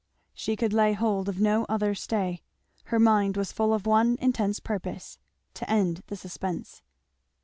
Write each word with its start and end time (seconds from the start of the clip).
She 0.33 0.55
could 0.55 0.73
lay 0.73 0.93
hold 0.93 1.29
of 1.29 1.39
no 1.39 1.63
other 1.69 1.93
stay. 1.93 2.41
Her 2.85 2.97
mind 2.97 3.37
was 3.37 3.51
full 3.51 3.71
of 3.71 3.85
one 3.85 4.17
intense 4.19 4.59
purpose 4.59 5.19
to 5.53 5.69
end 5.69 6.01
the 6.07 6.15
suspense. 6.15 6.81